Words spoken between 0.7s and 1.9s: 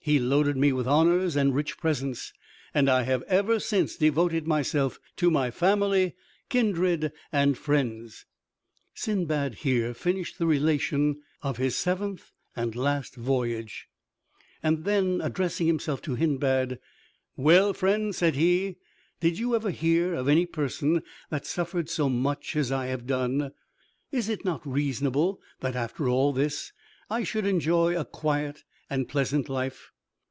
with honors and rich